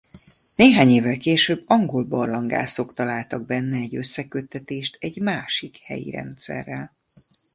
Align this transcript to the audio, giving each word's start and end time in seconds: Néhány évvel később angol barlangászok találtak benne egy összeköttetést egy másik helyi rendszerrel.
Néhány 0.55 0.89
évvel 0.89 1.17
később 1.17 1.63
angol 1.67 2.03
barlangászok 2.03 2.93
találtak 2.93 3.45
benne 3.45 3.77
egy 3.77 3.95
összeköttetést 3.95 4.97
egy 5.01 5.15
másik 5.19 5.77
helyi 5.83 6.11
rendszerrel. 6.11 6.91